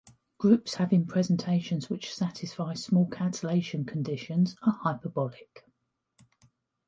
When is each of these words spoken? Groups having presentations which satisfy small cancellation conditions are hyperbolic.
Groups 0.39 0.73
having 0.73 1.05
presentations 1.05 1.87
which 1.87 2.11
satisfy 2.11 2.73
small 2.73 3.07
cancellation 3.07 3.85
conditions 3.85 4.55
are 4.63 4.79
hyperbolic. 4.81 5.69